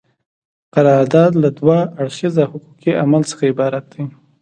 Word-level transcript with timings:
قرارداد 0.73 1.31
له 1.43 1.49
دوه 1.59 1.77
اړخیزه 2.01 2.43
حقوقي 2.51 2.91
عمل 3.03 3.23
څخه 3.31 3.43
عبارت 3.51 3.85
دی. 3.93 4.03